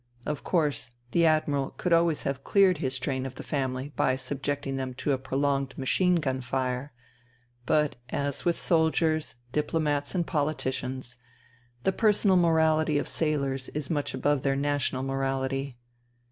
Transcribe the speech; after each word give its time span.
Of 0.25 0.43
course, 0.43 0.95
the 1.11 1.27
Admiral 1.27 1.75
could 1.77 1.93
always 1.93 2.23
have 2.23 2.43
cleared 2.43 2.79
his 2.79 2.97
train 2.97 3.23
of 3.23 3.35
the 3.35 3.43
family 3.43 3.89
by 3.95 4.15
subjecting 4.15 4.75
them 4.75 4.95
to 4.95 5.11
a 5.11 5.19
prolonged 5.19 5.77
machine 5.77 6.15
gun 6.15 6.41
fire; 6.41 6.91
but, 7.67 7.97
as 8.09 8.43
with 8.43 8.59
soldiers, 8.59 9.35
diplomats 9.51 10.15
and 10.15 10.25
politicians, 10.25 11.17
the 11.83 11.91
personal 11.91 12.35
morality 12.35 12.97
of 12.97 13.07
sailors 13.07 13.69
is 13.75 13.91
much 13.91 14.15
above 14.15 14.41
their 14.41 14.55
national 14.55 15.03
morality. 15.03 15.77